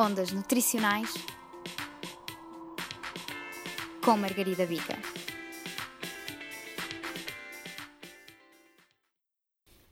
[0.00, 1.12] Ondas Nutricionais
[4.04, 4.96] com Margarida Bica.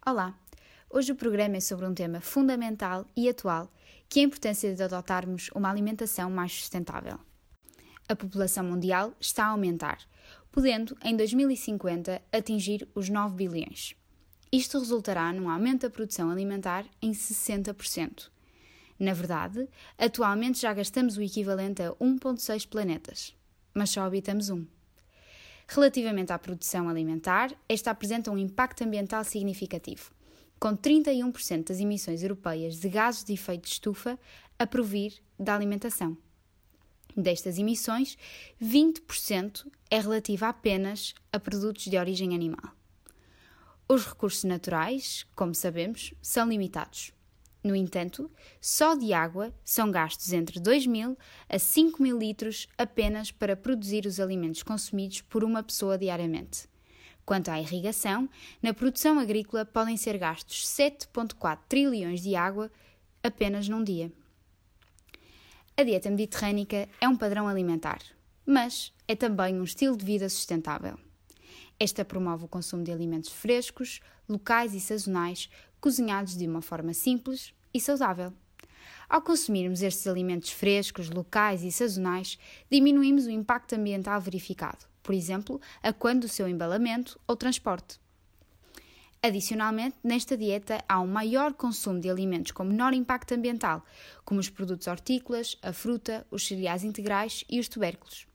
[0.07, 0.39] Olá!
[0.89, 3.69] Hoje o programa é sobre um tema fundamental e atual,
[4.09, 7.19] que é a importância de adotarmos uma alimentação mais sustentável.
[8.09, 9.99] A população mundial está a aumentar,
[10.53, 13.97] podendo, em 2050, atingir os 9 bilhões.
[14.53, 18.36] Isto resultará num aumento da produção alimentar em 60%.
[18.99, 19.69] Na verdade,
[19.99, 23.35] atualmente já gastamos o equivalente a 1,6 planetas,
[23.75, 24.65] mas só habitamos um.
[25.69, 30.13] Relativamente à produção alimentar, esta apresenta um impacto ambiental significativo,
[30.59, 34.19] com 31% das emissões europeias de gases de efeito de estufa
[34.59, 36.17] a provir da alimentação.
[37.17, 38.17] Destas emissões,
[38.63, 42.73] 20% é relativa apenas a produtos de origem animal.
[43.89, 47.16] Os recursos naturais, como sabemos, são limitados.
[47.67, 53.33] No entanto, só de água são gastos entre 2 mil a 5 mil litros apenas
[53.33, 56.69] para produzir os alimentos consumidos por uma pessoa diariamente.
[57.25, 58.29] Quanto à irrigação,
[58.63, 62.71] na produção agrícola podem ser gastos 7,4 trilhões de água
[63.21, 64.13] apenas num dia.
[65.77, 67.99] A dieta mediterrânica é um padrão alimentar,
[68.47, 70.97] mas é também um estilo de vida sustentável.
[71.81, 77.56] Esta promove o consumo de alimentos frescos, locais e sazonais, cozinhados de uma forma simples
[77.77, 78.33] e saudável.
[79.09, 82.39] Ao consumirmos estes alimentos frescos, locais e sazonais,
[82.71, 88.01] diminuímos o impacto ambiental verificado, por exemplo, a quando do seu embalamento ou transporte.
[89.23, 93.85] Adicionalmente, nesta dieta há um maior consumo de alimentos com menor impacto ambiental,
[94.25, 98.27] como os produtos hortícolas, a fruta, os cereais integrais e os tubérculos.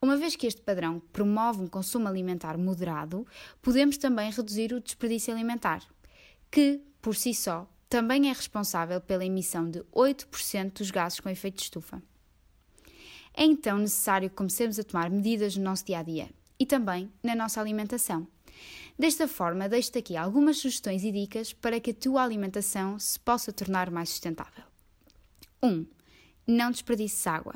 [0.00, 3.26] Uma vez que este padrão promove um consumo alimentar moderado,
[3.62, 5.82] podemos também reduzir o desperdício alimentar,
[6.50, 11.58] que, por si só, também é responsável pela emissão de 8% dos gases com efeito
[11.58, 12.02] de estufa.
[13.32, 16.28] É então necessário que comecemos a tomar medidas no nosso dia a dia
[16.58, 18.26] e também na nossa alimentação.
[18.98, 23.52] Desta forma, deixo-te aqui algumas sugestões e dicas para que a tua alimentação se possa
[23.52, 24.64] tornar mais sustentável.
[25.62, 25.68] 1.
[25.68, 25.86] Um,
[26.48, 27.54] não desperdices água.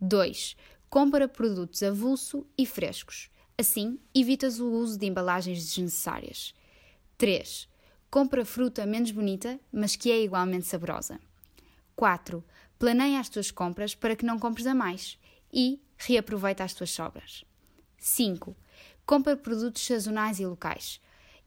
[0.00, 0.56] 2.
[0.88, 3.28] Compra produtos avulso e frescos.
[3.58, 6.54] Assim, evitas o uso de embalagens desnecessárias.
[7.18, 7.73] 3
[8.14, 11.18] Compra fruta menos bonita, mas que é igualmente saborosa.
[11.96, 12.44] 4.
[12.78, 15.18] Planeia as tuas compras para que não compres a mais
[15.52, 17.44] e reaproveita as tuas sobras.
[17.98, 18.56] 5.
[19.04, 21.00] Compra produtos sazonais e locais.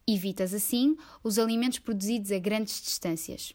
[0.06, 3.54] Evitas assim os alimentos produzidos a grandes distâncias.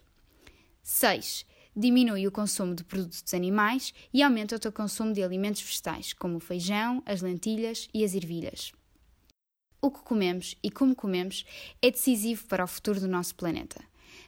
[0.82, 1.44] 6.
[1.76, 6.38] Diminui o consumo de produtos animais e aumenta o teu consumo de alimentos vegetais, como
[6.38, 8.72] o feijão, as lentilhas e as ervilhas.
[9.84, 11.44] O que comemos e como comemos
[11.82, 13.82] é decisivo para o futuro do nosso planeta.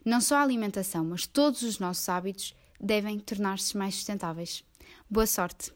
[0.04, 4.64] Não só a alimentação, mas todos os nossos hábitos devem tornar-se mais sustentáveis.
[5.09, 5.72] Boa sorte!